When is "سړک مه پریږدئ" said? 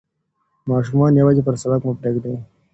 1.61-2.35